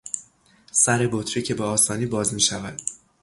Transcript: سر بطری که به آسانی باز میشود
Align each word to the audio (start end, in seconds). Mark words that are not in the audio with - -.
سر 0.71 1.07
بطری 1.11 1.43
که 1.43 1.53
به 1.53 1.63
آسانی 1.63 2.05
باز 2.05 2.33
میشود 2.33 2.81